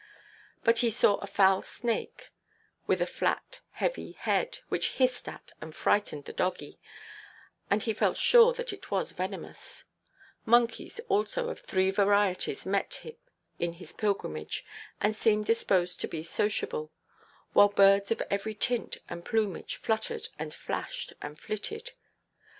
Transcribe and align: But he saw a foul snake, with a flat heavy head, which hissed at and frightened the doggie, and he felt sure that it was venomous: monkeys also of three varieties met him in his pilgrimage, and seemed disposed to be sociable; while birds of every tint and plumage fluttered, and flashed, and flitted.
But 0.63 0.79
he 0.79 0.89
saw 0.89 1.17
a 1.17 1.27
foul 1.27 1.61
snake, 1.61 2.31
with 2.87 3.01
a 3.01 3.05
flat 3.05 3.59
heavy 3.73 4.13
head, 4.13 4.57
which 4.67 4.93
hissed 4.93 5.27
at 5.29 5.51
and 5.61 5.75
frightened 5.75 6.25
the 6.25 6.33
doggie, 6.33 6.79
and 7.69 7.83
he 7.83 7.93
felt 7.93 8.17
sure 8.17 8.51
that 8.53 8.73
it 8.73 8.89
was 8.89 9.11
venomous: 9.11 9.83
monkeys 10.43 10.99
also 11.07 11.49
of 11.49 11.59
three 11.59 11.91
varieties 11.91 12.65
met 12.65 12.95
him 12.95 13.13
in 13.59 13.73
his 13.73 13.93
pilgrimage, 13.93 14.65
and 14.99 15.15
seemed 15.15 15.45
disposed 15.45 16.01
to 16.01 16.07
be 16.07 16.23
sociable; 16.23 16.91
while 17.53 17.69
birds 17.69 18.09
of 18.09 18.23
every 18.31 18.55
tint 18.55 18.97
and 19.07 19.23
plumage 19.23 19.75
fluttered, 19.75 20.29
and 20.39 20.51
flashed, 20.51 21.13
and 21.21 21.37
flitted. 21.39 21.91